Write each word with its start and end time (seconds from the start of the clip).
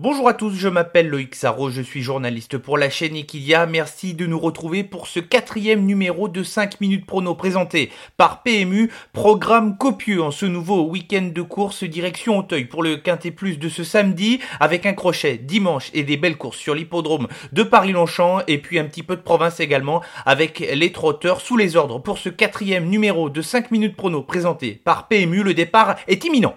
Bonjour 0.00 0.28
à 0.28 0.34
tous, 0.34 0.50
je 0.50 0.66
m'appelle 0.66 1.08
Loïc 1.08 1.36
Sarro, 1.36 1.70
je 1.70 1.80
suis 1.80 2.02
journaliste 2.02 2.58
pour 2.58 2.76
la 2.76 2.90
chaîne 2.90 3.14
Equilia. 3.14 3.64
Merci 3.64 4.14
de 4.14 4.26
nous 4.26 4.40
retrouver 4.40 4.82
pour 4.82 5.06
ce 5.06 5.20
quatrième 5.20 5.84
numéro 5.84 6.26
de 6.28 6.42
5 6.42 6.80
minutes 6.80 7.06
prono 7.06 7.36
présenté 7.36 7.92
par 8.16 8.42
PMU. 8.42 8.90
Programme 9.12 9.78
copieux 9.78 10.20
en 10.20 10.32
ce 10.32 10.46
nouveau 10.46 10.82
week-end 10.88 11.30
de 11.32 11.42
course 11.42 11.84
direction 11.84 12.38
Auteuil 12.38 12.64
pour 12.64 12.82
le 12.82 12.96
Quintet 12.96 13.30
Plus 13.30 13.56
de 13.56 13.68
ce 13.68 13.84
samedi 13.84 14.40
avec 14.58 14.84
un 14.84 14.94
crochet 14.94 15.38
dimanche 15.38 15.92
et 15.94 16.02
des 16.02 16.16
belles 16.16 16.38
courses 16.38 16.58
sur 16.58 16.74
l'hippodrome 16.74 17.28
de 17.52 17.62
Paris-Longchamp 17.62 18.40
et 18.48 18.58
puis 18.58 18.80
un 18.80 18.86
petit 18.86 19.04
peu 19.04 19.14
de 19.14 19.22
province 19.22 19.60
également 19.60 20.02
avec 20.26 20.58
les 20.58 20.90
trotteurs 20.90 21.40
sous 21.40 21.56
les 21.56 21.76
ordres 21.76 22.00
pour 22.00 22.18
ce 22.18 22.30
quatrième 22.30 22.86
numéro 22.86 23.30
de 23.30 23.42
5 23.42 23.70
minutes 23.70 23.94
prono 23.94 24.22
présenté 24.22 24.72
par 24.72 25.06
PMU. 25.06 25.44
Le 25.44 25.54
départ 25.54 25.94
est 26.08 26.24
imminent. 26.24 26.56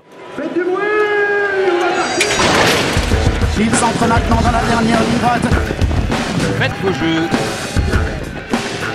Il 3.60 3.74
s'entre 3.74 4.08
maintenant 4.08 4.40
dans 4.40 4.52
la 4.52 4.64
dernière 4.64 5.00
ligne 5.02 5.18
droite. 5.20 5.42
Faites 6.60 6.72
vos 6.84 6.94
jeux. 6.94 7.28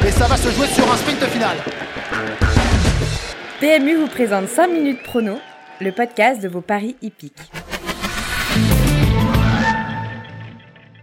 Et 0.06 0.10
ça 0.12 0.26
va 0.26 0.36
se 0.36 0.50
jouer 0.50 0.68
sur 0.68 0.92
un 0.92 0.96
sprint 0.96 1.24
final. 1.24 1.56
PMU 3.58 3.96
vous 3.96 4.06
présente 4.06 4.48
5 4.48 4.68
minutes 4.68 5.02
prono, 5.02 5.40
le 5.80 5.90
podcast 5.90 6.40
de 6.40 6.46
vos 6.46 6.60
paris 6.60 6.94
hippiques. 7.02 7.50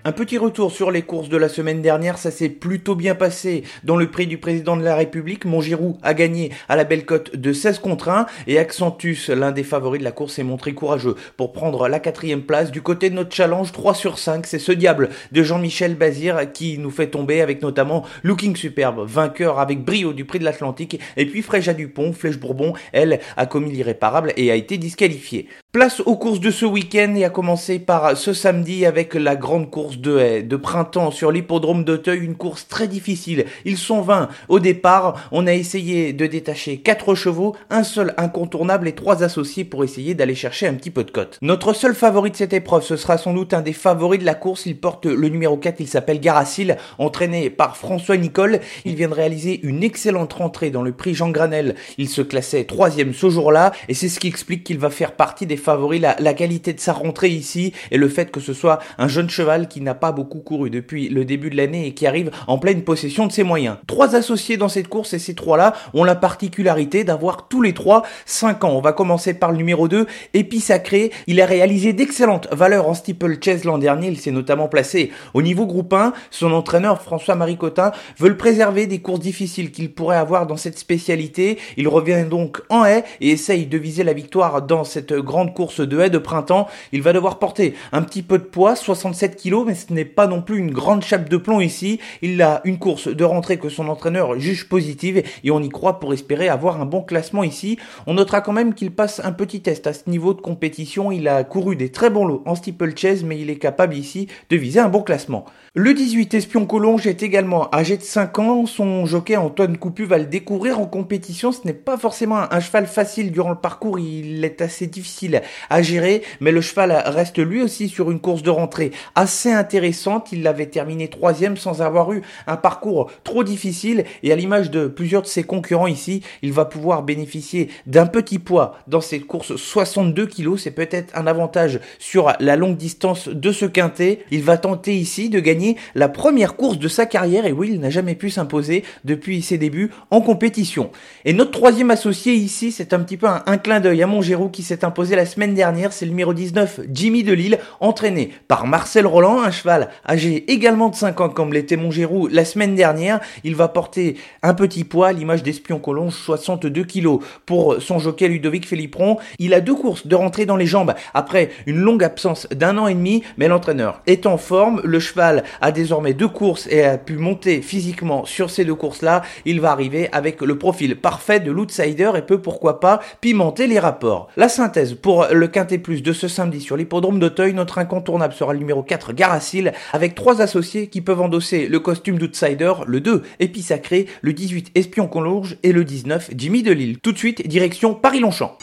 Un 0.10 0.12
petit 0.12 0.40
retour 0.40 0.72
sur 0.72 0.90
les 0.90 1.04
courses 1.04 1.30
de 1.30 1.38
la 1.38 1.50
semaine 1.50 1.84
dernière, 1.84 2.18
ça 2.18 2.32
s'est 2.32 2.50
plutôt 2.50 2.96
bien 2.96 3.14
passé. 3.14 3.62
Dans 3.84 3.96
le 3.96 4.10
prix 4.10 4.26
du 4.26 4.40
président 4.40 4.76
de 4.76 4.82
la 4.82 4.96
République, 4.96 5.46
Montgiroux 5.46 6.00
a 6.02 6.16
gagné 6.16 6.52
à 6.68 6.76
la 6.76 6.84
belle 6.84 7.06
cote 7.06 7.36
de 7.36 7.54
16 7.54 7.78
contre 7.78 8.10
1 8.10 8.26
et 8.48 8.58
Accentus, 8.58 9.30
l'un 9.30 9.52
des 9.52 9.62
favoris 9.62 10.00
de 10.00 10.04
la 10.04 10.12
course, 10.12 10.34
s'est 10.34 10.44
montré 10.44 10.74
courageux 10.74 11.14
pour 11.38 11.54
prendre 11.54 11.88
la 11.88 12.00
quatrième 12.00 12.42
place. 12.42 12.72
Du 12.72 12.82
côté 12.82 13.12
de 13.12 13.16
notre 13.16 13.36
challenge, 13.36 13.72
3 13.72 13.94
sur 13.94 14.18
5, 14.18 14.48
c'est 14.48 14.58
ce 14.58 14.72
diable 14.72 15.10
de 15.32 15.44
Jean-Michel 15.44 15.94
Bazir 15.94 16.54
qui 16.54 16.80
nous 16.80 16.90
fait 16.90 17.12
tomber 17.12 17.42
avec 17.42 17.62
notamment 17.62 18.04
Looking 18.24 18.56
Superbe, 18.56 19.06
vainqueur 19.08 19.60
avec 19.60 19.86
brio 19.86 20.14
du 20.14 20.26
prix 20.26 20.40
de 20.40 20.44
l'Atlantique 20.44 21.00
et 21.18 21.28
puis 21.28 21.44
Fréja 21.44 21.76
Dupont, 21.76 22.14
Flèche 22.14 22.40
Bourbon, 22.40 22.74
elle 22.94 23.20
a 23.38 23.46
commis 23.46 23.72
l'irréparable 23.72 24.34
et 24.38 24.50
a 24.50 24.56
été 24.56 24.80
disqualifiée. 24.80 25.48
Place 25.72 26.02
aux 26.04 26.16
courses 26.16 26.40
de 26.40 26.50
ce 26.50 26.66
week-end 26.66 27.14
et 27.16 27.24
à 27.24 27.30
commencer 27.30 27.78
par 27.78 28.18
ce 28.18 28.34
samedi 28.34 28.88
avec 28.88 29.14
la 29.14 29.36
grande 29.36 29.70
course 29.70 30.00
de 30.00 30.18
haie 30.18 30.42
de 30.42 30.56
printemps 30.56 31.12
sur 31.12 31.32
l'hippodrome 31.32 31.84
d'Auteuil, 31.84 32.26
une 32.26 32.34
course 32.34 32.68
très 32.68 32.88
difficile. 32.88 33.46
Ils 33.66 33.78
sont 33.78 34.02
20 34.02 34.30
au 34.48 34.58
départ, 34.58 35.30
on 35.32 35.46
a 35.46 35.54
essayé 35.54 36.12
de 36.12 36.26
détacher 36.26 36.78
4 36.78 37.14
chevaux, 37.14 37.56
un 37.70 37.84
seul 37.84 38.16
incontournable 38.18 38.88
et 38.88 38.96
3 38.96 39.22
associés 39.22 39.64
pour 39.64 39.84
essayer 39.84 40.16
d'aller 40.16 40.34
chercher 40.34 40.66
un 40.66 40.74
petit 40.74 40.90
peu 40.90 41.04
de 41.04 41.12
cote. 41.12 41.38
Notre 41.44 41.74
seul 41.74 41.94
favori 41.94 42.32
de 42.32 42.36
cette 42.36 42.54
épreuve, 42.54 42.82
ce 42.82 42.98
sera 42.98 43.20
sans 43.20 43.36
doute 43.36 43.54
un 43.54 43.62
des 43.62 43.74
favoris 43.74 44.22
de 44.22 44.26
la 44.26 44.34
course, 44.34 44.66
il 44.66 44.76
porte 44.76 45.06
le 45.06 45.30
numéro 45.30 45.56
4, 45.56 45.82
il 45.82 45.88
s'appelle 45.88 46.20
Garacil, 46.20 46.78
entraîné 46.98 47.52
par 47.52 47.78
François 47.78 48.18
Nicole. 48.18 48.60
Il 48.86 48.96
vient 48.96 49.10
de 49.10 49.14
réaliser 49.14 49.60
une 49.62 49.84
excellente 49.84 50.34
rentrée 50.34 50.72
dans 50.72 50.82
le 50.82 50.94
prix 50.94 51.14
Jean 51.14 51.30
Granel. 51.30 51.76
Il 52.00 52.10
se 52.10 52.24
classait 52.24 52.64
troisième 52.64 53.14
ce 53.14 53.30
jour-là 53.30 53.72
et 53.88 53.94
c'est 53.94 54.10
ce 54.10 54.20
qui 54.20 54.30
explique 54.30 54.64
qu'il 54.64 54.80
va 54.80 54.90
faire 54.90 55.12
partie 55.12 55.46
des 55.46 55.59
favoris, 55.60 56.02
la, 56.02 56.34
qualité 56.34 56.74
de 56.74 56.80
sa 56.80 56.94
rentrée 56.94 57.30
ici 57.30 57.74
et 57.92 57.98
le 57.98 58.10
fait 58.10 58.32
que 58.32 58.40
ce 58.40 58.54
soit 58.54 58.80
un 58.98 59.08
jeune 59.08 59.30
cheval 59.30 59.68
qui 59.68 59.82
n'a 59.82 59.94
pas 59.94 60.12
beaucoup 60.12 60.40
couru 60.40 60.70
depuis 60.70 61.10
le 61.10 61.26
début 61.26 61.50
de 61.50 61.58
l'année 61.58 61.88
et 61.88 61.94
qui 61.94 62.08
arrive 62.08 62.32
en 62.48 62.58
pleine 62.58 62.84
possession 62.84 63.28
de 63.28 63.32
ses 63.32 63.44
moyens. 63.44 63.78
Trois 63.88 64.16
associés 64.16 64.58
dans 64.58 64.70
cette 64.70 64.88
course 64.88 65.14
et 65.14 65.20
ces 65.20 65.36
trois-là 65.36 65.74
ont 65.94 66.04
la 66.04 66.16
particularité 66.16 67.04
d'avoir 67.04 67.48
tous 67.48 67.62
les 67.62 67.74
trois 67.74 68.04
5 68.26 68.64
ans. 68.64 68.72
On 68.72 68.82
va 68.82 68.94
commencer 68.94 69.34
par 69.34 69.52
le 69.52 69.58
numéro 69.58 69.88
2, 69.88 70.08
Épi 70.34 70.60
Sacré. 70.60 71.12
Il 71.28 71.42
a 71.42 71.46
réalisé 71.46 71.94
d'excellentes 71.94 72.48
valeurs 72.52 72.88
en 72.88 72.94
steeplechase 72.94 73.64
l'an 73.64 73.78
dernier. 73.78 74.08
Il 74.08 74.20
s'est 74.20 74.32
notamment 74.32 74.68
placé 74.68 75.12
au 75.34 75.42
niveau 75.42 75.66
groupe 75.66 75.94
1. 75.94 76.14
Son 76.32 76.52
entraîneur 76.54 77.02
François-Marie 77.02 77.58
Cotin 77.58 77.92
veut 78.18 78.30
le 78.30 78.38
préserver 78.38 78.88
des 78.88 79.00
courses 79.00 79.20
difficiles 79.20 79.72
qu'il 79.72 79.92
pourrait 79.94 80.18
avoir 80.18 80.48
dans 80.48 80.58
cette 80.58 80.78
spécialité. 80.78 81.58
Il 81.78 81.88
revient 81.88 82.26
donc 82.30 82.62
en 82.70 82.86
haie 82.86 83.04
et 83.22 83.32
essaye 83.32 83.66
de 83.66 83.78
viser 83.78 84.04
la 84.04 84.14
victoire 84.14 84.62
dans 84.62 84.84
cette 84.84 85.14
grande 85.14 85.49
course 85.50 85.82
de 85.82 86.00
haie 86.00 86.10
de 86.10 86.18
printemps. 86.18 86.68
Il 86.92 87.02
va 87.02 87.14
devoir 87.14 87.40
porter 87.40 87.76
un 87.92 88.02
petit 88.02 88.22
peu 88.22 88.38
de 88.38 88.44
poids, 88.44 88.76
67 88.76 89.42
kg, 89.42 89.64
mais 89.66 89.76
ce 89.76 89.94
n'est 89.94 90.06
pas 90.06 90.28
non 90.28 90.42
plus 90.42 90.58
une 90.58 90.72
grande 90.72 91.04
chape 91.04 91.30
de 91.30 91.38
plomb 91.38 91.60
ici. 91.60 92.00
Il 92.22 92.42
a 92.42 92.62
une 92.64 92.80
course 92.80 93.08
de 93.08 93.24
rentrée 93.24 93.58
que 93.58 93.70
son 93.70 93.88
entraîneur 93.88 94.40
juge 94.40 94.68
positive 94.70 95.24
et 95.44 95.52
on 95.52 95.62
y 95.62 95.70
croit 95.70 96.00
pour 96.00 96.14
espérer 96.14 96.50
avoir 96.50 96.82
un 96.82 96.86
bon 96.86 97.02
classement 97.02 97.44
ici. 97.44 97.78
On 98.08 98.14
notera 98.14 98.42
quand 98.42 98.54
même 98.54 98.74
qu'il 98.74 98.92
passe 98.92 99.22
un 99.24 99.32
petit 99.32 99.62
test 99.62 99.88
à 99.88 99.94
ce 99.94 100.10
niveau 100.10 100.34
de 100.34 100.42
compétition. 100.42 101.12
Il 101.12 101.28
a 101.28 101.44
couru 101.44 101.76
des 101.76 101.90
très 101.92 102.10
bons 102.10 102.26
lots 102.26 102.44
en 102.46 102.56
steeplechase, 102.56 103.24
mais 103.24 103.40
il 103.40 103.50
est 103.50 103.58
capable 103.58 103.96
ici 103.96 104.28
de 104.50 104.58
viser 104.58 104.80
un 104.80 104.90
bon 104.90 105.02
classement. 105.02 105.46
Le 105.76 105.94
18 105.94 106.34
Espion 106.34 106.66
Collonge 106.66 107.08
est 107.08 107.24
également 107.24 107.74
âgé 107.74 107.98
de 107.98 108.02
5 108.02 108.40
ans. 108.40 108.66
Son 108.66 109.06
jockey 109.06 109.36
Antoine 109.36 109.78
Coupu 109.78 110.06
va 110.06 110.18
le 110.18 110.26
découvrir 110.26 110.80
en 110.80 110.86
compétition. 110.86 111.52
Ce 111.52 111.66
n'est 111.66 111.74
pas 111.74 111.98
forcément 111.98 112.52
un 112.52 112.60
cheval 112.60 112.88
facile 112.88 113.32
durant 113.32 113.52
le 113.52 113.56
parcours. 113.56 114.00
Il 114.00 114.44
est 114.44 114.62
assez 114.62 114.88
difficile 114.88 115.39
à 115.70 115.82
gérer, 115.82 116.24
mais 116.40 116.52
le 116.52 116.62
cheval 116.62 116.92
reste 117.06 117.40
lui 117.40 117.62
aussi 117.62 117.90
sur 117.90 118.12
une 118.12 118.20
course 118.20 118.44
de 118.44 118.50
rentrée 118.50 118.92
assez 119.16 119.52
intéressante. 119.52 120.32
Il 120.32 120.46
avait 120.48 120.68
terminé 120.68 121.08
troisième 121.08 121.58
sans 121.58 121.82
avoir 121.82 122.12
eu 122.12 122.22
un 122.48 122.58
parcours 122.58 123.12
trop 123.24 123.44
difficile 123.44 124.06
et 124.24 124.32
à 124.32 124.36
l'image 124.36 124.72
de 124.72 124.88
plusieurs 124.88 125.22
de 125.22 125.28
ses 125.28 125.44
concurrents 125.44 125.88
ici, 125.88 126.22
il 126.42 126.54
va 126.54 126.66
pouvoir 126.66 127.04
bénéficier 127.04 127.70
d'un 127.86 128.06
petit 128.06 128.40
poids 128.40 128.78
dans 128.88 129.02
cette 129.02 129.26
course 129.26 129.56
62 129.56 130.26
kg. 130.28 130.58
C'est 130.58 130.72
peut-être 130.72 131.16
un 131.18 131.28
avantage 131.28 131.80
sur 131.98 132.34
la 132.40 132.56
longue 132.56 132.78
distance 132.78 133.28
de 133.28 133.52
ce 133.52 133.66
quintet. 133.66 134.20
Il 134.32 134.44
va 134.44 134.58
tenter 134.58 134.96
ici 134.96 135.30
de 135.30 135.40
gagner 135.40 135.78
la 135.96 136.10
première 136.10 136.56
course 136.56 136.80
de 136.80 136.88
sa 136.88 137.06
carrière 137.06 137.46
et 137.46 137.52
oui, 137.52 137.70
il 137.74 137.80
n'a 137.80 137.90
jamais 137.90 138.16
pu 138.16 138.30
s'imposer 138.30 138.84
depuis 139.04 139.42
ses 139.42 139.58
débuts 139.58 139.92
en 140.12 140.22
compétition. 140.22 140.92
Et 141.26 141.34
notre 141.34 141.52
troisième 141.52 141.92
associé 141.92 142.34
ici, 142.34 142.72
c'est 142.72 142.94
un 142.94 143.00
petit 143.00 143.18
peu 143.18 143.28
un, 143.28 143.58
clin 143.58 143.80
d'œil 143.80 144.02
à 144.04 144.08
Montgéraud 144.08 144.50
qui 144.50 144.64
s'est 144.64 144.86
imposé 144.86 145.16
la 145.16 145.26
semaine 145.30 145.54
dernière. 145.54 145.94
C'est 145.94 146.06
le 146.06 146.12
numéro 146.12 146.34
19, 146.34 146.82
Jimmy 146.92 147.24
Delille, 147.24 147.58
entraîné 147.80 148.32
par 148.50 148.68
Marcel 148.68 149.08
Roland, 149.08 149.42
un 149.42 149.52
cheval 149.52 149.90
âgé 150.08 150.52
également 150.52 150.90
de 150.90 150.96
5 150.96 151.22
ans 151.22 151.30
comme 151.30 151.54
l'était 151.54 151.78
Montgéroux 151.78 152.28
la 152.28 152.44
semaine 152.44 152.76
dernière. 152.76 153.22
Il 153.46 153.56
va 153.56 153.70
porter 153.70 154.18
un 154.44 154.54
petit 154.54 154.84
poids 154.84 155.14
l'image 155.14 155.44
d'Espion 155.44 155.80
Collonge, 155.80 156.14
62 156.14 156.84
kg 156.84 157.20
pour 157.46 157.82
son 157.82 158.00
jockey 158.00 158.28
Ludovic 158.28 158.68
Philippron. 158.68 159.18
Il 159.38 159.54
a 159.54 159.62
deux 159.62 159.76
courses 159.76 160.06
de 160.06 160.16
rentrée 160.16 160.46
dans 160.46 160.58
les 160.58 160.66
jambes 160.66 160.94
après 161.14 161.50
une 161.66 161.78
longue 161.78 162.04
absence 162.04 162.48
d'un 162.52 162.78
an 162.78 162.88
et 162.88 162.96
demi, 162.96 163.24
mais 163.38 163.48
l'entraîneur 163.48 164.02
est 164.08 164.26
en 164.26 164.38
forme. 164.38 164.82
Le 164.84 165.00
cheval 165.00 165.44
a 165.62 165.72
désormais 165.72 166.14
deux 166.14 166.28
courses 166.28 166.68
et 166.68 166.84
a 166.84 166.98
pu 166.98 167.18
monter 167.18 167.62
physiquement 167.62 168.26
sur 168.26 168.50
ces 168.50 168.66
deux 168.66 168.76
courses-là. 168.76 169.22
Il 169.46 169.62
va 169.62 169.72
arriver 169.72 170.10
avec 170.12 170.42
le 170.42 170.58
profil 170.58 170.96
parfait 170.96 171.40
de 171.40 171.52
l'outsider 171.52 172.12
et 172.16 172.22
peut 172.22 172.42
pourquoi 172.42 172.80
pas 172.80 173.00
pimenter 173.22 173.68
les 173.68 173.80
rapports. 173.80 174.30
La 174.36 174.50
synthèse 174.50 174.96
pour 174.96 175.19
le 175.32 175.48
Quintet 175.48 175.78
Plus 175.78 176.02
de 176.02 176.14
ce 176.14 176.28
samedi 176.28 176.62
sur 176.62 176.78
l'hippodrome 176.78 177.20
d'Auteuil, 177.20 177.54
notre 177.54 177.78
incontournable 177.78 178.34
sera 178.34 178.54
le 178.54 178.60
numéro 178.60 178.84
4 178.84 179.14
Garacil 179.14 179.74
avec 179.94 180.16
trois 180.16 180.42
associés 180.42 180.88
qui 180.88 181.02
peuvent 181.02 181.22
endosser 181.22 181.68
le 181.68 181.80
costume 181.80 182.18
d'outsider, 182.18 182.74
le 182.86 183.02
2 183.02 183.24
Épi 183.40 183.62
Sacré, 183.62 184.08
le 184.22 184.34
18 184.34 184.72
Espion 184.76 185.08
Conlourge 185.08 185.58
et 185.64 185.72
le 185.72 185.84
19 185.84 186.32
Jimmy 186.36 186.64
Delille. 186.64 186.98
Tout 187.00 187.12
de 187.12 187.18
suite, 187.18 187.48
direction 187.48 187.94
Paris-Longchamp. 187.94 188.58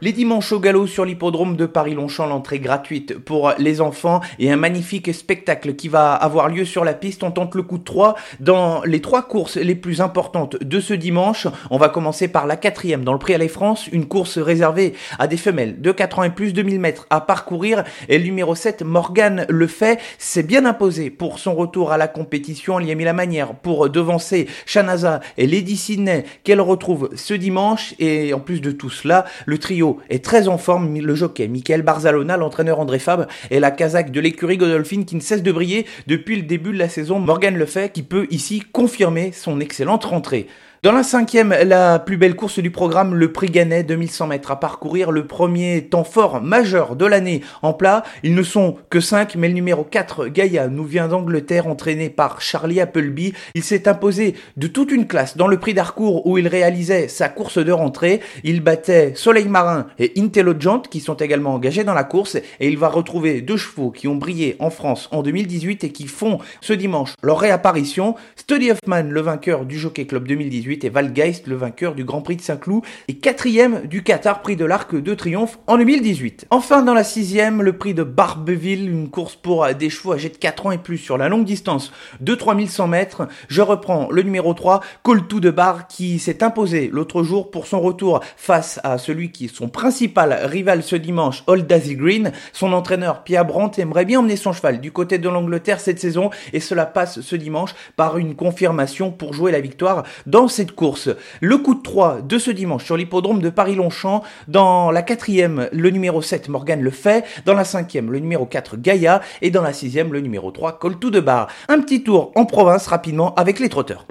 Les 0.00 0.12
dimanches 0.12 0.52
au 0.52 0.60
galop 0.60 0.86
sur 0.86 1.04
l'hippodrome 1.04 1.56
de 1.56 1.66
Paris-Longchamp, 1.66 2.26
l'entrée 2.26 2.60
gratuite 2.60 3.18
pour 3.18 3.52
les 3.58 3.80
enfants 3.80 4.20
et 4.38 4.48
un 4.48 4.56
magnifique 4.56 5.12
spectacle 5.12 5.74
qui 5.74 5.88
va 5.88 6.14
avoir 6.14 6.48
lieu 6.48 6.64
sur 6.64 6.84
la 6.84 6.94
piste. 6.94 7.24
On 7.24 7.32
tente 7.32 7.56
le 7.56 7.64
coup 7.64 7.78
de 7.78 7.82
3 7.82 8.14
dans 8.38 8.80
les 8.84 9.00
trois 9.00 9.22
courses 9.22 9.56
les 9.56 9.74
plus 9.74 10.00
importantes 10.00 10.56
de 10.62 10.78
ce 10.78 10.94
dimanche. 10.94 11.48
On 11.72 11.78
va 11.78 11.88
commencer 11.88 12.28
par 12.28 12.46
la 12.46 12.54
quatrième 12.54 13.02
dans 13.02 13.12
le 13.12 13.18
Prix 13.18 13.34
Allez 13.34 13.48
France, 13.48 13.88
une 13.90 14.06
course 14.06 14.38
réservée 14.38 14.94
à 15.18 15.26
des 15.26 15.36
femelles 15.36 15.80
de 15.80 15.90
4 15.90 16.20
ans 16.20 16.22
et 16.22 16.30
plus, 16.30 16.52
2000 16.52 16.78
mètres 16.78 17.08
à 17.10 17.20
parcourir. 17.20 17.82
Et 18.08 18.18
le 18.18 18.24
numéro 18.24 18.54
7, 18.54 18.82
Morgane 18.82 19.46
le 19.48 19.66
fait, 19.66 19.98
s'est 20.18 20.44
bien 20.44 20.64
imposé 20.64 21.10
pour 21.10 21.40
son 21.40 21.56
retour 21.56 21.90
à 21.90 21.96
la 21.96 22.06
compétition. 22.06 22.78
Il 22.78 22.86
y 22.86 22.92
a 22.92 22.94
mis 22.94 23.02
la 23.02 23.14
manière 23.14 23.52
pour 23.52 23.90
devancer 23.90 24.46
Shanaza 24.64 25.18
et 25.38 25.48
Lady 25.48 25.76
Sydney 25.76 26.24
qu'elle 26.44 26.60
retrouve 26.60 27.10
ce 27.16 27.34
dimanche. 27.34 27.96
Et 27.98 28.32
en 28.32 28.38
plus 28.38 28.60
de 28.60 28.70
tout 28.70 28.90
cela, 28.90 29.24
le 29.44 29.58
trio 29.58 29.87
est 30.10 30.24
très 30.24 30.48
en 30.48 30.58
forme, 30.58 30.98
le 30.98 31.14
jockey 31.14 31.48
Michael 31.48 31.82
Barzalona, 31.82 32.36
l'entraîneur 32.36 32.80
André 32.80 32.98
Fab 32.98 33.26
et 33.50 33.60
la 33.60 33.70
casaque 33.70 34.10
de 34.10 34.20
l'écurie 34.20 34.56
Godolphin 34.56 35.04
qui 35.04 35.16
ne 35.16 35.20
cesse 35.20 35.42
de 35.42 35.52
briller 35.52 35.86
depuis 36.06 36.36
le 36.36 36.42
début 36.42 36.72
de 36.72 36.78
la 36.78 36.88
saison. 36.88 37.18
Morgan 37.18 37.56
le 37.56 37.66
fait 37.66 37.92
qui 37.92 38.02
peut 38.02 38.26
ici 38.30 38.62
confirmer 38.72 39.32
son 39.32 39.60
excellente 39.60 40.04
rentrée. 40.04 40.46
Dans 40.84 40.92
la 40.92 41.02
cinquième, 41.02 41.52
la 41.64 41.98
plus 41.98 42.16
belle 42.16 42.36
course 42.36 42.60
du 42.60 42.70
programme, 42.70 43.16
le 43.16 43.32
prix 43.32 43.48
Gannet 43.48 43.82
2100 43.82 44.28
mètres 44.28 44.52
à 44.52 44.60
parcourir 44.60 45.10
le 45.10 45.26
premier 45.26 45.88
temps 45.88 46.04
fort 46.04 46.40
majeur 46.40 46.94
de 46.94 47.04
l'année 47.04 47.42
en 47.62 47.72
plat. 47.72 48.04
Ils 48.22 48.36
ne 48.36 48.44
sont 48.44 48.76
que 48.88 49.00
5, 49.00 49.34
mais 49.34 49.48
le 49.48 49.54
numéro 49.54 49.82
4, 49.82 50.28
Gaïa, 50.28 50.68
nous 50.68 50.84
vient 50.84 51.08
d'Angleterre, 51.08 51.66
entraîné 51.66 52.10
par 52.10 52.40
Charlie 52.40 52.80
Appleby. 52.80 53.32
Il 53.56 53.64
s'est 53.64 53.88
imposé 53.88 54.36
de 54.56 54.68
toute 54.68 54.92
une 54.92 55.08
classe 55.08 55.36
dans 55.36 55.48
le 55.48 55.58
prix 55.58 55.74
d'Harcourt 55.74 56.24
où 56.28 56.38
il 56.38 56.46
réalisait 56.46 57.08
sa 57.08 57.28
course 57.28 57.58
de 57.58 57.72
rentrée. 57.72 58.20
Il 58.44 58.60
battait 58.60 59.14
Soleil 59.16 59.48
Marin 59.48 59.88
et 59.98 60.12
Intelligent 60.16 60.78
qui 60.78 61.00
sont 61.00 61.16
également 61.16 61.54
engagés 61.54 61.82
dans 61.82 61.92
la 61.92 62.04
course 62.04 62.36
et 62.36 62.68
il 62.68 62.78
va 62.78 62.88
retrouver 62.88 63.40
deux 63.40 63.56
chevaux 63.56 63.90
qui 63.90 64.06
ont 64.06 64.14
brillé 64.14 64.54
en 64.60 64.70
France 64.70 65.08
en 65.10 65.24
2018 65.24 65.82
et 65.82 65.90
qui 65.90 66.06
font 66.06 66.38
ce 66.60 66.72
dimanche 66.72 67.14
leur 67.20 67.40
réapparition. 67.40 68.14
Study 68.36 68.70
Hoffman, 68.70 69.10
le 69.10 69.20
vainqueur 69.20 69.64
du 69.64 69.76
Jockey 69.76 70.06
Club 70.06 70.28
2018 70.28 70.67
et 70.72 70.88
Valgeist, 70.90 71.46
le 71.46 71.56
vainqueur 71.56 71.94
du 71.94 72.04
Grand 72.04 72.20
Prix 72.20 72.36
de 72.36 72.42
Saint-Cloud, 72.42 72.82
et 73.08 73.14
quatrième 73.14 73.86
du 73.86 74.02
Qatar 74.02 74.42
Prix 74.42 74.56
de 74.56 74.64
l'Arc 74.64 74.94
de 74.94 75.14
Triomphe 75.14 75.58
en 75.66 75.78
2018. 75.78 76.46
Enfin, 76.50 76.82
dans 76.82 76.94
la 76.94 77.04
sixième, 77.04 77.62
le 77.62 77.78
prix 77.78 77.94
de 77.94 78.02
Barbeville, 78.02 78.90
une 78.90 79.08
course 79.08 79.34
pour 79.34 79.66
des 79.74 79.90
chevaux 79.90 80.12
âgés 80.12 80.28
de 80.28 80.36
4 80.36 80.66
ans 80.66 80.72
et 80.72 80.78
plus 80.78 80.98
sur 80.98 81.16
la 81.16 81.28
longue 81.28 81.44
distance 81.44 81.92
de 82.20 82.34
3100 82.34 82.88
mètres. 82.88 83.28
Je 83.48 83.62
reprends 83.62 84.08
le 84.10 84.22
numéro 84.22 84.52
3, 84.52 84.80
Coltou 85.02 85.40
de 85.40 85.50
Bar, 85.50 85.88
qui 85.88 86.18
s'est 86.18 86.42
imposé 86.42 86.90
l'autre 86.92 87.22
jour 87.22 87.50
pour 87.50 87.66
son 87.66 87.80
retour 87.80 88.20
face 88.36 88.78
à 88.84 88.98
celui 88.98 89.32
qui 89.32 89.46
est 89.46 89.54
son 89.54 89.68
principal 89.68 90.38
rival 90.44 90.82
ce 90.82 90.96
dimanche, 90.96 91.44
Old 91.46 91.66
Daisy 91.66 91.96
Green. 91.96 92.32
Son 92.52 92.72
entraîneur, 92.72 93.24
Pierre 93.24 93.44
Brandt, 93.46 93.80
aimerait 93.80 94.04
bien 94.04 94.20
emmener 94.20 94.36
son 94.36 94.52
cheval 94.52 94.80
du 94.80 94.92
côté 94.92 95.18
de 95.18 95.28
l'Angleterre 95.28 95.80
cette 95.80 95.98
saison 95.98 96.30
et 96.52 96.60
cela 96.60 96.86
passe 96.86 97.20
ce 97.20 97.36
dimanche 97.36 97.74
par 97.96 98.18
une 98.18 98.34
confirmation 98.34 99.10
pour 99.10 99.32
jouer 99.32 99.52
la 99.52 99.60
victoire 99.60 100.04
dans 100.26 100.48
cette 100.58 100.72
course. 100.72 101.08
Le 101.40 101.56
coup 101.56 101.76
de 101.76 101.82
3 101.82 102.22
de 102.22 102.36
ce 102.36 102.50
dimanche 102.50 102.84
sur 102.84 102.96
l'hippodrome 102.96 103.40
de 103.40 103.48
Paris-Longchamp. 103.48 104.24
Dans 104.48 104.90
la 104.90 105.02
quatrième, 105.02 105.68
le 105.70 105.90
numéro 105.90 106.20
7, 106.20 106.48
Morgan 106.48 106.80
le 106.80 106.90
fait. 106.90 107.24
Dans 107.44 107.54
la 107.54 107.62
cinquième, 107.62 108.10
le 108.10 108.18
numéro 108.18 108.44
4, 108.44 108.76
Gaïa. 108.76 109.20
Et 109.40 109.52
dans 109.52 109.62
la 109.62 109.72
sixième, 109.72 110.12
le 110.12 110.20
numéro 110.20 110.50
3, 110.50 110.80
Coltou 110.80 111.10
de 111.10 111.20
Bar. 111.20 111.46
Un 111.68 111.80
petit 111.80 112.02
tour 112.02 112.32
en 112.34 112.44
province 112.44 112.88
rapidement 112.88 113.36
avec 113.36 113.60
les 113.60 113.68
trotteurs. 113.68 114.04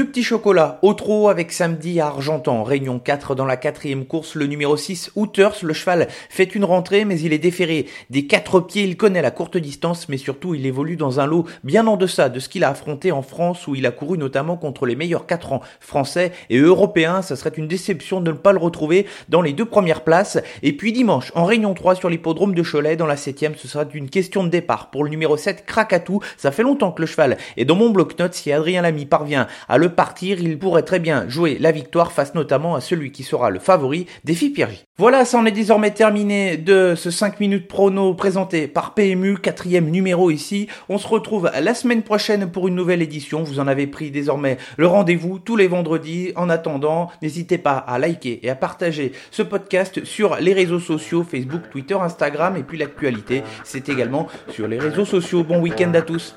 Deux 0.00 0.06
petits 0.06 0.24
chocolats 0.24 0.78
au 0.80 0.94
trot 0.94 1.28
avec 1.28 1.52
samedi 1.52 2.00
à 2.00 2.06
Argentan, 2.06 2.62
réunion 2.62 2.98
4 2.98 3.34
dans 3.34 3.44
la 3.44 3.58
quatrième 3.58 4.06
course, 4.06 4.34
le 4.34 4.46
numéro 4.46 4.74
6, 4.74 5.10
Hooters, 5.14 5.56
le 5.62 5.74
cheval 5.74 6.08
fait 6.30 6.54
une 6.54 6.64
rentrée 6.64 7.04
mais 7.04 7.20
il 7.20 7.34
est 7.34 7.38
déféré. 7.38 7.84
Des 8.08 8.26
quatre 8.26 8.60
pieds, 8.60 8.84
il 8.84 8.96
connaît 8.96 9.20
la 9.20 9.30
courte 9.30 9.58
distance 9.58 10.08
mais 10.08 10.16
surtout 10.16 10.54
il 10.54 10.64
évolue 10.64 10.96
dans 10.96 11.20
un 11.20 11.26
lot 11.26 11.44
bien 11.64 11.86
en 11.86 11.98
deçà 11.98 12.30
de 12.30 12.40
ce 12.40 12.48
qu'il 12.48 12.64
a 12.64 12.70
affronté 12.70 13.12
en 13.12 13.20
France 13.20 13.66
où 13.66 13.74
il 13.74 13.84
a 13.84 13.90
couru 13.90 14.16
notamment 14.16 14.56
contre 14.56 14.86
les 14.86 14.96
meilleurs 14.96 15.26
4 15.26 15.52
ans 15.52 15.60
français 15.80 16.32
et 16.48 16.56
européens, 16.56 17.20
ça 17.20 17.36
serait 17.36 17.52
une 17.54 17.68
déception 17.68 18.22
de 18.22 18.30
ne 18.30 18.36
pas 18.38 18.52
le 18.52 18.58
retrouver 18.58 19.04
dans 19.28 19.42
les 19.42 19.52
deux 19.52 19.66
premières 19.66 20.02
places. 20.02 20.38
Et 20.62 20.74
puis 20.74 20.94
dimanche 20.94 21.30
en 21.34 21.44
réunion 21.44 21.74
3 21.74 21.96
sur 21.96 22.08
l'hippodrome 22.08 22.54
de 22.54 22.62
Cholet 22.62 22.96
dans 22.96 23.04
la 23.04 23.18
septième 23.18 23.54
ce 23.54 23.68
sera 23.68 23.84
une 23.92 24.08
question 24.08 24.44
de 24.44 24.48
départ 24.48 24.88
pour 24.90 25.04
le 25.04 25.10
numéro 25.10 25.36
7, 25.36 25.66
Krakatou, 25.66 26.20
ça 26.38 26.52
fait 26.52 26.62
longtemps 26.62 26.90
que 26.90 27.02
le 27.02 27.06
cheval 27.06 27.36
est 27.58 27.66
dans 27.66 27.76
mon 27.76 27.90
bloc-notes. 27.90 28.32
Si 28.32 28.50
Adrien 28.50 28.80
Lamy 28.80 29.04
parvient 29.04 29.46
à 29.68 29.76
le 29.76 29.89
partir, 29.90 30.40
il 30.40 30.58
pourrait 30.58 30.82
très 30.82 30.98
bien 30.98 31.28
jouer 31.28 31.58
la 31.60 31.72
victoire 31.72 32.12
face 32.12 32.34
notamment 32.34 32.74
à 32.74 32.80
celui 32.80 33.12
qui 33.12 33.22
sera 33.22 33.50
le 33.50 33.58
favori, 33.58 34.06
Défi 34.24 34.50
Piergy. 34.50 34.84
Voilà, 34.98 35.24
ça 35.24 35.38
en 35.38 35.46
est 35.46 35.50
désormais 35.50 35.92
terminé 35.92 36.56
de 36.56 36.94
ce 36.94 37.10
5 37.10 37.40
minutes 37.40 37.68
prono 37.68 38.14
présenté 38.14 38.68
par 38.68 38.94
PMU, 38.94 39.38
quatrième 39.38 39.90
numéro 39.90 40.30
ici. 40.30 40.68
On 40.88 40.98
se 40.98 41.08
retrouve 41.08 41.50
la 41.58 41.74
semaine 41.74 42.02
prochaine 42.02 42.50
pour 42.50 42.68
une 42.68 42.74
nouvelle 42.74 43.02
édition. 43.02 43.42
Vous 43.42 43.60
en 43.60 43.66
avez 43.66 43.86
pris 43.86 44.10
désormais 44.10 44.58
le 44.76 44.86
rendez-vous 44.86 45.38
tous 45.38 45.56
les 45.56 45.68
vendredis. 45.68 46.32
En 46.36 46.50
attendant, 46.50 47.10
n'hésitez 47.22 47.58
pas 47.58 47.76
à 47.78 47.98
liker 47.98 48.40
et 48.42 48.50
à 48.50 48.54
partager 48.54 49.12
ce 49.30 49.42
podcast 49.42 50.04
sur 50.04 50.36
les 50.36 50.52
réseaux 50.52 50.80
sociaux, 50.80 51.24
Facebook, 51.24 51.62
Twitter, 51.70 51.94
Instagram 51.94 52.56
et 52.56 52.62
puis 52.62 52.78
l'actualité, 52.78 53.42
c'est 53.64 53.88
également 53.88 54.26
sur 54.48 54.68
les 54.68 54.78
réseaux 54.78 55.04
sociaux. 55.04 55.44
Bon 55.44 55.60
week-end 55.60 55.92
à 55.94 56.02
tous. 56.02 56.36